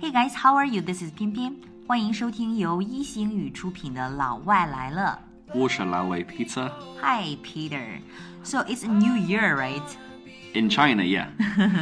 [0.00, 0.80] Hey guys, how are you?
[0.80, 1.52] This is 翩翩，
[1.86, 5.18] 欢迎收听由一席英语出品的《老外来了》。
[5.58, 6.70] 我是老外 Peter。
[7.02, 8.00] Hi Peter.
[8.44, 9.82] So it's a new year, right?
[10.54, 11.26] In China, yeah.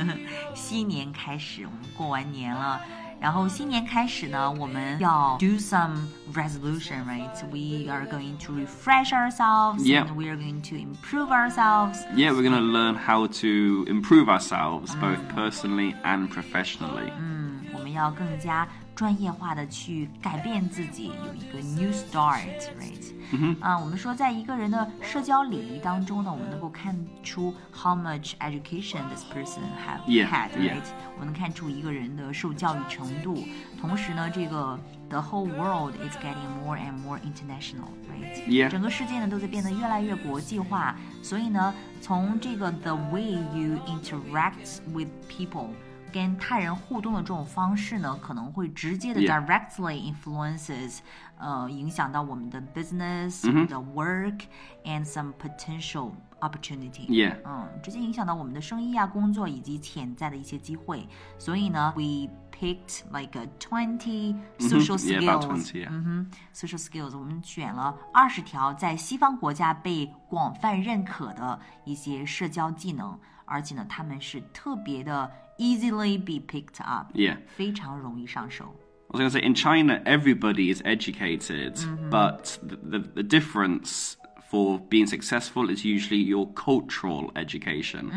[0.55, 2.81] 新年开始，我们过完年了。
[3.19, 7.31] 然后新年开始呢，我们要 do some resolution, right?
[7.51, 10.07] We are going to refresh ourselves, Yeah.
[10.07, 11.99] and we are going to improve ourselves.
[12.15, 15.35] Yeah, we're going to learn how to improve ourselves both mm.
[15.35, 17.11] personally and professionally.
[17.19, 23.14] 嗯我们要更加专业化的去改变自己，有一个 new start，right？
[23.34, 30.60] 嗯啊，我们说，在一个人的社交礼仪当中呢，我们能够看出 how much education this person have Yeah, had，right？
[30.60, 30.82] yeah.
[31.16, 33.48] 我们能看出一个人的受教育程度。
[33.80, 34.78] 同时呢，这个
[35.10, 38.46] the whole world is getting more and more international，right？
[38.48, 38.70] Yeah.
[38.70, 45.70] 整个世界呢都在变得越来越国际化，所以呢，从这个 the way you interact with people。
[46.12, 49.46] 跟他人互动的这种方式呢，可能会直接的 Yeah.
[49.46, 51.00] directly influences，
[51.38, 54.42] 呃，影响到我们的 business、我们的 work
[54.84, 57.08] and some potential opportunity。
[57.08, 57.38] Yeah.
[57.46, 61.08] 嗯，直接影响到我们的生意啊、工作以及潜在的一些机会。
[61.38, 65.24] 所以呢，we picked like a twenty social Yeah, skills。
[65.24, 65.88] about 20, yeah.
[65.90, 77.38] 嗯哼，social skills，我们选了二十条在西方国家被广泛认可的一些社交技能，而且呢，他们是特别的 easily be picked up， Yeah.
[77.56, 78.76] 非常容易上手。
[79.14, 81.76] I was going to say, in China, everybody is educated,
[82.10, 84.16] but the, the, the difference
[84.50, 88.10] for being successful is usually your cultural education.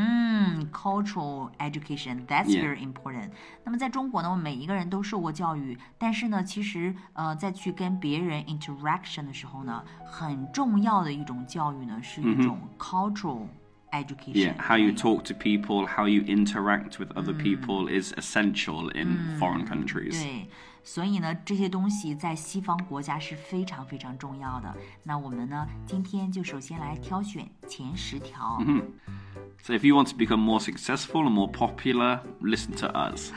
[0.72, 2.62] cultural education that's Yeah.
[2.62, 3.30] very important。
[3.64, 13.46] 那么在中国呢，我们每一个人都受过教育，但是呢，其实呃，在去跟别人 interaction 的时候呢，很重要的一种教育呢，是一种 cultural
[13.93, 14.33] education。
[14.35, 17.41] Yeah, how you talk to people, how you interact with other mm.
[17.41, 19.39] people is essential in mm.
[19.39, 20.21] foreign countries.
[20.21, 20.47] 对，
[20.89, 24.75] 所以呢，这些东西在西方国家是非常非常重要的。
[25.03, 28.59] 那我们呢，今天就首先来挑选前十条。
[29.61, 33.31] So if you want to become more successful and more popular, listen to us.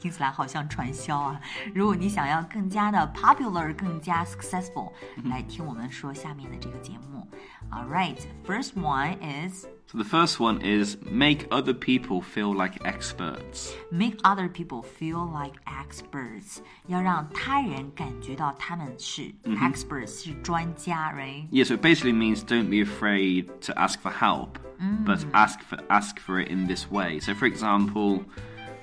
[0.00, 1.40] 听起来好像传销啊！
[1.72, 4.90] 如果你想要更加的 popular，更加 successful，
[5.26, 7.24] 来听我们说下面的这个节目。
[7.70, 13.73] All right, first one is So the first one is make other people feel like experts.
[13.91, 21.47] make other people feel like experts，要让他人感觉到他们是 experts，是专家，right？
[21.49, 24.59] Yeah, so it basically means don't be afraid to ask for help,
[25.05, 27.19] but ask for ask for it in this way.
[27.19, 28.23] So, for example,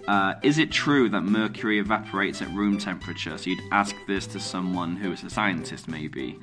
[0.07, 3.37] uh, is it true that mercury evaporates at room temperature?
[3.37, 6.37] So you'd ask this to someone who is a scientist, maybe.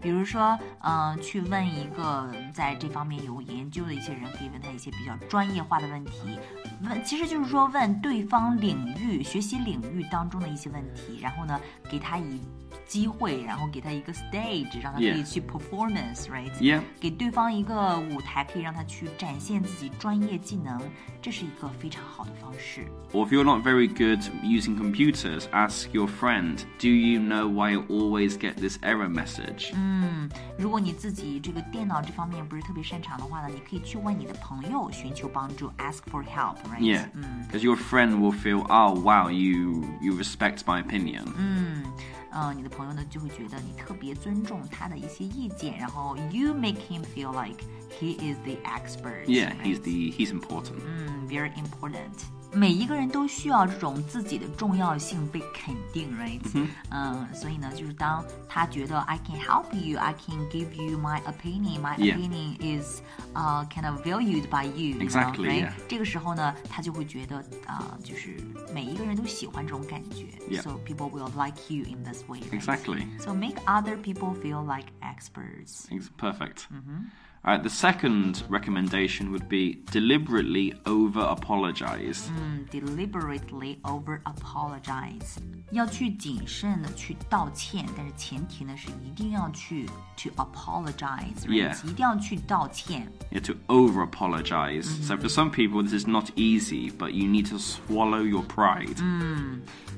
[0.00, 6.38] 比如说，嗯、去问一个在这方面有研究的一些人，可以问他一些比较专业化的问题。
[6.82, 11.58] 问，其实就是说问对方领域、学习领域当中的一些问题，然后呢，
[11.90, 12.40] 给他以
[12.88, 15.24] 机会，然后给他一个 stage，让他可以 Yeah.
[15.24, 16.80] 去 performance，right？、 Yeah.
[17.00, 20.80] 给对方一个舞台，可以让他去展现自己专业技能，
[21.22, 22.86] 这是一个非常好的方式。
[23.12, 27.72] Or if you're not very good using computers, ask your friend, do you know why
[27.72, 29.72] I always get this error message?
[30.58, 36.80] 如果你自己这个电脑这方面不是特别擅长的话呢，你可以去问你的朋友寻求帮助，ask for help，right？
[36.80, 37.06] Yeah.
[37.50, 41.24] Because your friend will feel, oh wow, you you respect my opinion.
[41.36, 41.82] 嗯，
[42.54, 47.62] 你的朋友呢就会觉得你特别尊重他的一些意见，然后 you make him feel like
[48.00, 49.24] he is the expert.
[49.26, 49.62] Yeah, right?
[49.62, 50.80] he's the he's important.
[50.84, 52.24] 嗯，very important.
[52.56, 56.40] 每一个人都需要这种自己的重要性被肯定，right？
[56.90, 62.14] 嗯，所以呢，就是当他觉得 I can help you, I can give you my opinion, my Yeah.
[62.16, 63.00] opinion is
[63.34, 64.94] uh kind of valued by you.
[64.94, 65.64] you know, Exactly, right?
[65.66, 65.72] yeah.
[65.88, 68.36] 这个时候呢，他就会觉得啊、就是
[68.72, 70.62] 每一个人都喜欢这种感觉 Yeah.
[70.62, 72.38] So people will like you in this way.
[72.40, 72.60] right?
[72.60, 73.04] Exactly.
[73.18, 75.88] So make other people feel like experts.
[75.90, 76.68] Ex- Perfect.
[76.70, 82.30] All right, the second recommendation would be deliberately over apologize.
[82.30, 85.36] 嗯，deliberately over apologize，
[85.70, 89.84] 要去谨慎的去道歉，但是前提呢是一定要去
[90.16, 91.76] to apologize，、 Yeah.
[91.86, 93.12] 一定要去道歉。
[93.30, 94.84] Yeah, to over apologize.
[95.06, 98.96] So for some people, this is not easy, but you need to swallow your pride.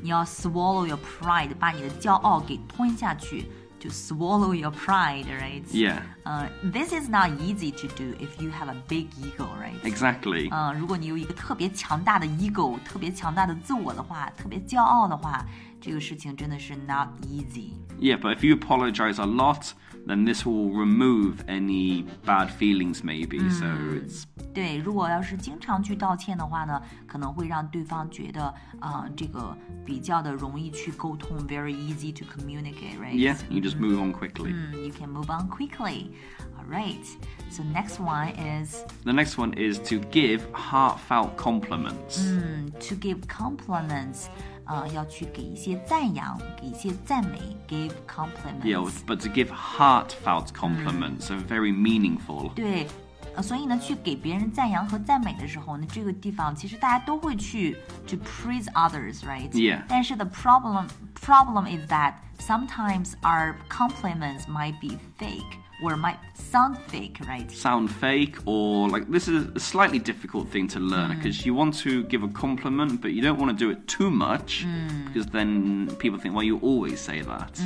[0.02, 3.46] 你要 swallow your pride，把你的骄傲给吞下去。
[3.80, 5.62] To swallow your pride, right?
[5.66, 9.08] Yeah, 呃、t h i s is not easy to do if you have a big
[9.20, 9.78] ego, right?
[9.82, 10.48] exactly.
[10.50, 15.44] 嗯，如果你有一个特别强大的 ego，特别强大的自我的话，特别骄傲的话，
[15.78, 17.72] 这个事情真的是 not easy。
[18.00, 19.72] Yeah, but if you apologize a lot,
[20.06, 23.38] then this will remove any bad feelings, maybe.
[23.50, 23.66] So
[24.00, 24.24] it's
[24.54, 33.14] 对，如果要是经常去道歉的话呢，可能会让对方觉得啊、这个比较的容易去沟通，very easy to communicate, right?
[33.14, 34.52] yeah, you just move on quickly.
[34.52, 36.10] Mm, you can move on quickly.
[36.58, 37.04] All right.
[37.50, 42.18] So next one is The next one is to give heartfelt compliments.
[42.18, 44.28] mm, to give compliments.
[44.70, 48.62] 呃，要去给一些赞扬，给一些赞美，give compliments。
[48.62, 52.52] Yeah, but to give heartfelt compliments, so very meaningful.
[52.54, 52.88] 对，
[53.36, 57.76] 呃，所以呢，去给别人赞扬和赞美的时候呢，这个地方其实大家都会去
[58.08, 59.50] to praise others，right？
[59.50, 59.82] Yeah.
[59.88, 66.78] 但是 the problem problem is that sometimes our compliments might be fake or might sound
[66.88, 67.50] fake，right？
[67.50, 71.74] Sound fake, or like this is a slightly difficult thing to learn because you want
[71.82, 74.66] to give a compliment, but you don't want to do it too much
[75.06, 77.60] because then people think, well, you always say that.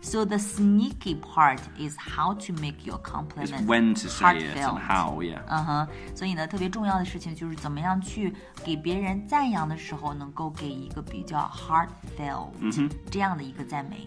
[0.00, 4.56] So the sneaky part is how to make your It's compliments when to say it
[4.56, 4.80] and heartfelt.
[4.80, 5.40] how, yeah.
[5.48, 8.30] 嗯哼，所以呢，特别重要的事情就是怎么样去
[8.62, 12.50] 给别人赞扬的时候，能够给一个比较 heartfelt、
[13.10, 14.04] 这样的一个赞美。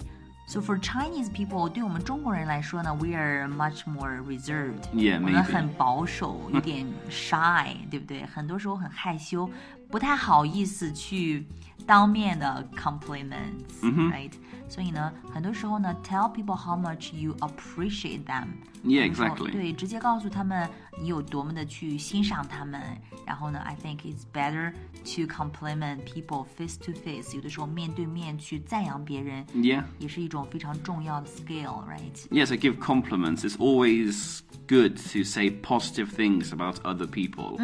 [0.52, 4.82] So for Chinese people，对我们中国人来说呢，we are much more reserved。
[4.92, 8.26] 我们很保守，有点 shy，对不对？
[8.26, 9.48] 很多时候很害羞，
[9.90, 11.46] 不太好意思去
[11.85, 14.31] 当面的 compliments，right？、
[14.67, 18.47] 所以呢，很多时候呢，tell people how much you appreciate them。
[18.83, 19.51] Yeah, 有时候 exactly.
[19.51, 20.69] 对，直接告诉他们
[21.01, 22.81] 你有多么的去欣赏他们。
[23.25, 27.35] 然后呢，I think it's better to compliment people face to face。
[27.35, 29.83] 有的时候面对面去赞扬别人， Yeah.
[29.99, 32.27] 也是一种非常重要的 skill，right？
[32.29, 33.41] Yeah, so give compliments.
[33.41, 37.57] It's always good to say positive things about other people.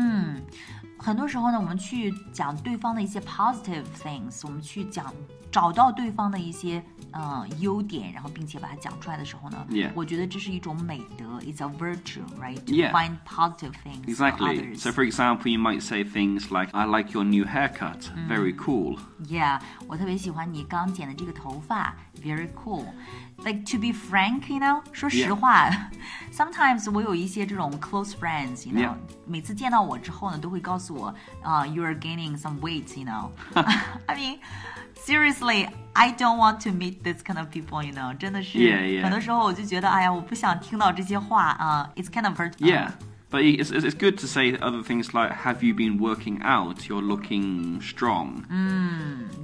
[0.98, 5.12] 很多时候呢，我们去讲对方的一些 positive things，我们去讲
[5.51, 9.91] 找到对方的一些呃优点，然后并且把它讲出来的时候呢 Yeah.
[9.93, 12.91] 我觉得这是一种美德，it's a virtue，right？To Yeah.
[12.91, 14.59] find positive things for Exactly.
[14.59, 14.79] others.
[14.79, 18.09] So, for example, you might say things like, I like your new haircut.
[18.27, 18.97] Very cool.
[19.27, 25.35] Yeah，我特别喜欢你刚剪的这个头发，very cool。Like to be frank, you know，说实 Yeah.
[25.35, 25.69] 话
[26.31, 28.95] sometimes 我有一些这种 close friends，you know，、 Yeah.
[29.27, 31.13] 每次见到我之后呢，都会告诉我，
[31.43, 34.39] 啊、y o u are gaining some weight，you know。I mean。
[34.97, 38.15] Seriously, I don't want to meet this kind of people, you know.
[38.17, 39.03] 真的是 Yeah, yeah.
[39.03, 42.53] 很多时候我就觉得，哎呀，我不想听到这些话啊、It's kind of hurt.
[42.57, 42.91] Yeah.
[43.29, 46.87] But it's, it's it's good to say other things like, Have you been working out?
[46.87, 48.43] You're looking strong.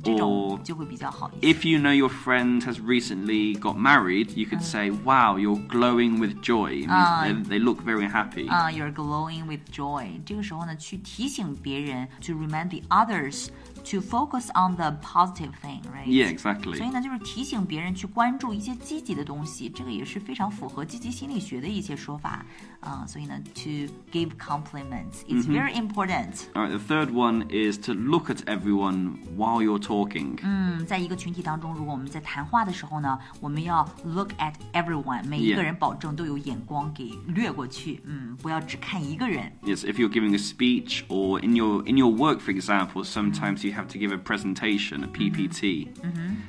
[0.04, 1.52] 这种 or 就会比较好一些。
[1.52, 6.20] If you know your friend has recently got married, you could say, Wow, you're glowing
[6.20, 6.84] with joy.
[6.84, 8.48] It means they, they look very happy.
[8.48, 10.22] 啊、y o u r e glowing with joy。
[10.24, 13.48] 这个时候呢，去提醒别人，to remind the others
[13.86, 16.06] to focus on the positive thing，right？
[16.06, 16.78] yeah, 所 exactly.
[16.84, 22.46] 以呢，就是提醒别人去关注一些积极的东西，这个也是非常符合积极心理学的一些说法
[22.82, 26.46] 啊、所以呢，to give compliments is very important。
[26.54, 30.38] All right, the third one is to look at everyone while you're talking.
[30.44, 35.66] 嗯，在一个群体当中，如果我们在谈话的时候呢，我们要 look at everyone，每一个 Yeah.
[35.66, 39.52] 人保证都有眼光给掠过去，嗯，不要只看一个人。
[39.64, 43.68] Yes, if you're giving a speech or in your in your work, for example, sometimes
[43.68, 45.90] you have to give a presentation, a PPT.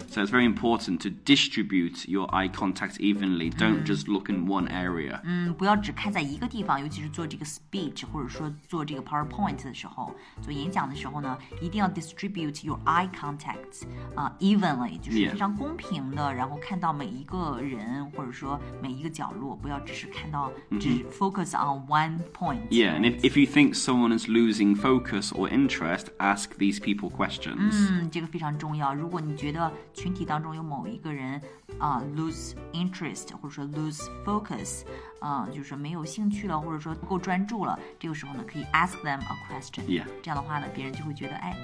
[0.08, 3.50] So it's very important to distribute your eye contact evenly.
[3.50, 5.20] Don't just look in one area.
[5.24, 13.82] 嗯，不要只看在一个地方，尤其是做这个 speech 或者说做这个 PowerPoint 的时候，做演讲的时候呢，一定要 distribute your eye contacts
[14.14, 15.32] 啊、evenly，就是 Yeah.
[15.32, 20.50] 非常公平的，然后看到每一个人或者说每一个角落，不要只是看到
[20.80, 22.68] 只 focus on one point。
[22.70, 27.10] Yeah, and if, if you think someone is losing focus or interest, ask these people
[27.14, 27.72] questions.
[27.72, 28.94] 嗯，这个非常重要。
[28.94, 31.40] 如果你觉得群体当中有某一个人
[31.78, 34.82] 啊、lose interest 或者说 lose focus，
[35.20, 39.84] 啊、就是说没有兴趣了，或者说不够专注了，这个时候呢，可以 ask them a question。
[39.86, 40.04] Yeah.
[40.22, 41.56] 这样的话呢，别人就会觉得，哎，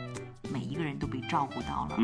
[0.50, 1.98] 每一个人都被照顾到了。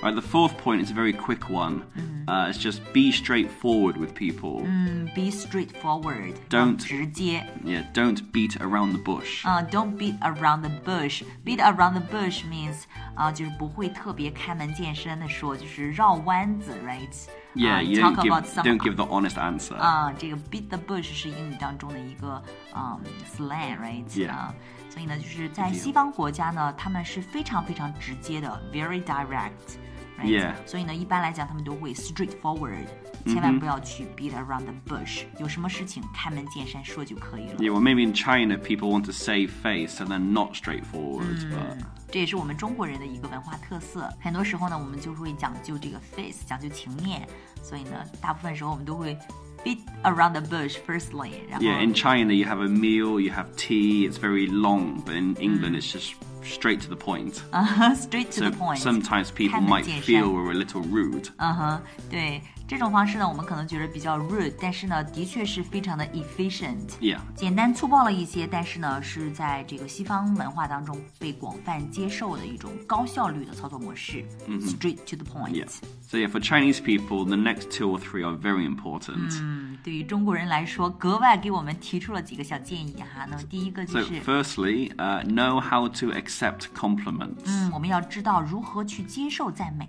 [0.00, 1.82] Right, the fourth point is a very quick one.
[2.26, 4.62] Uh, it's just be straightforward with people.
[4.64, 9.48] 嗯，be straightforward， Don't- 直接 Yeah, don't beat around the bush.
[9.48, 12.82] 啊、d o n t beat around the bush。beat around the bush means
[13.14, 17.26] 啊、就是不会特别开门见山的说，就是绕弯子，right？
[17.54, 19.74] Yeah, 啊 you talk don't give, about some don't give the honest answer.
[19.76, 22.42] 啊，这个 beat the bush 是英语当中的一个
[22.76, 23.00] 嗯
[23.36, 24.06] slang，right？
[24.08, 24.30] Yeah.
[24.30, 24.54] 啊，
[24.88, 29.76] 所以呢，就是在西方国家呢，他们是非常非常直接的，very direct。
[30.22, 30.26] right?
[30.26, 30.54] Yeah.
[30.66, 32.86] 所以呢，一般来讲他们都会 straightforward，
[33.26, 35.22] 千万不要去 beat around the bush。
[35.38, 37.56] 有什么事情开门见山说就可以了。
[37.58, 41.50] Yeah, well, maybe in China people want to save face, so they're not straightforward.
[41.50, 41.78] But
[42.10, 44.08] 这也是我们中国人的一个文化特色。
[44.20, 47.26] 很多时候呢，我们就会讲究这个 face，讲究情面，
[47.62, 49.16] 所以呢，大部分时候我们都会
[49.62, 54.08] beat around the bush firstly，然后 yeah, in China you have a meal, you have tea.
[54.08, 56.14] It's very long, but in England it's just
[56.45, 57.43] straight to the point.
[57.51, 58.79] Uh huh, straight to so the point.
[58.79, 61.29] Sometimes people might feel we're a little rude.
[61.39, 66.87] Uh huh, 对，这种方式呢，我们可能觉得比较 rude，但是呢，的确是非常的 efficient。
[67.01, 67.19] Yeah.
[67.35, 74.25] 简单粗暴了一些，但是呢，是在这个西方文化当中被广泛接受的一种高效率的操作模式。
[74.47, 75.51] Straight to the point。
[75.51, 75.67] Yeah.
[76.07, 79.39] So yeah, for Chinese people, the next two or three are very important.
[79.41, 83.25] 嗯，对于中国人来说，格外给我们提出了几个小建议哈。
[83.29, 87.43] 那么第一个就 So 是，firstly, uh, know how to accept compliments.
[87.45, 89.87] 嗯，我们要知道如何去接受赞美。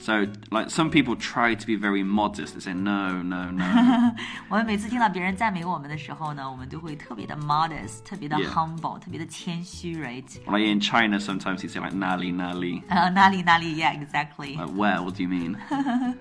[0.00, 2.54] So like some people try to be very modest.
[2.54, 4.14] They say no, no, no.
[4.48, 8.50] 我们每次听到别人赞美我们的时候呢，我们都会特别的 modest，特别的 Yeah.
[8.50, 10.24] humble，特别的谦虚，right？
[10.46, 12.82] like in China, sometimes you say like nali, nali.
[12.88, 14.54] 呃，哪里哪里，yeah，exactly。
[14.56, 15.02] Like where?
[15.02, 15.56] What do you mean?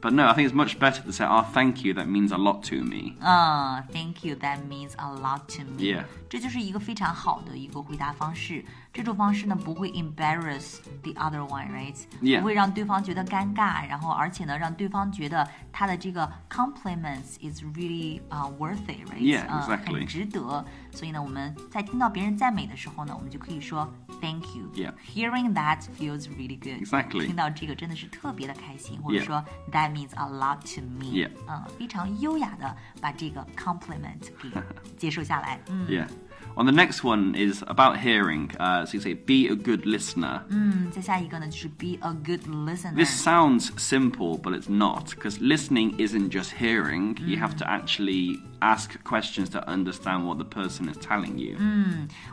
[0.00, 1.92] but no, I think it's much better to say, "Oh, thank you.
[1.92, 4.36] That means a lot to me." 嗯，Thank you.
[4.36, 5.82] That means a lot to me.
[5.82, 6.04] Yeah.
[6.30, 8.64] 这就是一个非常好的一个回答方式。
[8.94, 11.96] 这种方式呢，不会 embarrass the other one, right?
[12.20, 12.40] Yeah.
[12.40, 19.18] 不会让对方觉得尴尬，然后而且呢，让对方觉得他的这个 compliments is really 啊、worth it, right?
[19.18, 19.94] Yeah, 嗯 exactly.
[19.94, 20.64] 很值得。
[20.90, 23.88] 所以呢，我们在听到别人赞美的时候呢，我们就可以说
[24.20, 24.70] Thank you.
[24.74, 24.92] Yeah.
[25.14, 26.82] Hearing that feels really good.
[26.84, 27.26] Exactly.
[27.26, 29.24] 听到这个真的是特别的开心，或者 Yeah.
[29.24, 31.12] 说 That means a lot to me.
[31.12, 31.30] Yeah.
[31.48, 34.50] 嗯，非常优雅的把这个 compliment 给
[34.98, 35.60] 接受下来。
[35.68, 36.08] 嗯 Yeah.
[36.56, 38.50] On the next one is about hearing.
[38.58, 42.94] Uh, so you say, "Be a good listener." 嗯，再下一个呢就是 be a good listener。
[42.94, 47.16] This sounds simple, but it's not, because listening isn't just hearing.
[47.24, 51.56] You have to actually ask questions to understand what the person is telling you.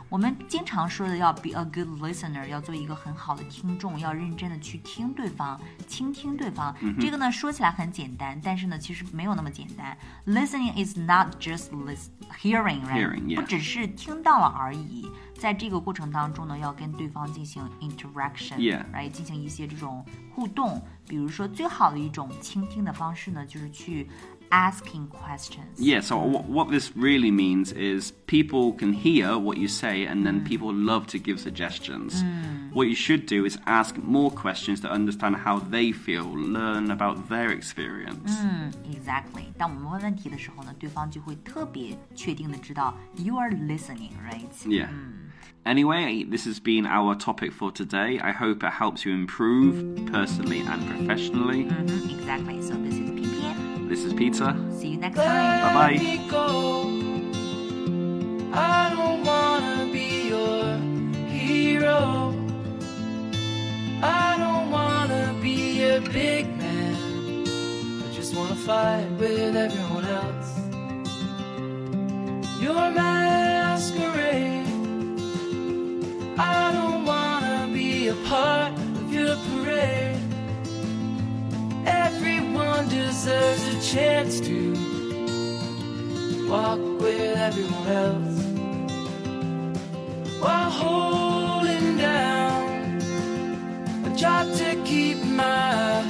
[0.08, 6.74] 我们经常说的要 be a good listener，要做一个很好的听众，要认真的去听对方，倾听对方。
[7.00, 9.96] 这个呢说起来很简单，但是呢其实没有那么简单。
[10.26, 12.10] Listening is not just listen
[12.40, 12.94] hearing, right？
[12.94, 13.36] Hearing, yeah.
[13.36, 18.84] 不只是听到了而已，在这个过程当中呢，要跟对方进行 interaction， Yeah.
[18.92, 19.10] right？
[19.10, 20.82] 进行一些这种互动。
[21.06, 24.10] 比如说，最好的一种倾听的方式呢，就是去
[24.52, 25.78] asking questions。
[25.78, 30.24] Yeah, so what, what this really means is people can hear what you say and
[30.24, 32.24] then people love to give suggestions.
[32.72, 37.28] What you should do is ask more questions to understand how they feel, learn about
[37.28, 38.30] their experience.
[38.42, 39.44] 嗯，exactly。
[39.58, 44.48] 当我们问问题的时候呢，对方就会特别确定的知道 you are listening, right？
[44.66, 44.88] Yeah.
[45.64, 48.18] Anyway, this has been our topic for today.
[48.18, 51.66] I hope it helps you improve personally and professionally.
[51.68, 53.11] 嗯哼，exactly。So this is 偏偏
[53.93, 55.99] this is Peter.，see you next time。Bye bye.
[58.51, 60.77] I don't wanna be your
[61.29, 62.33] hero.
[64.01, 66.95] I don't wanna be a big man.
[68.03, 70.51] I just wanna fight with everyone else.
[72.59, 73.42] Your masquerade.
[83.23, 84.73] Deserves a chance to
[86.49, 88.43] walk with everyone else.
[90.41, 92.99] While holding down
[94.03, 96.03] a job to keep my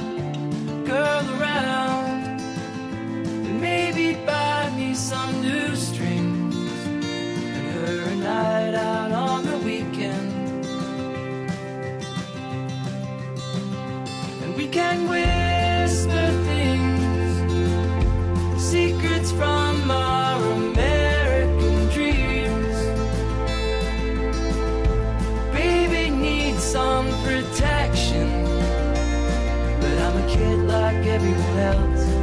[31.14, 32.13] everyone else.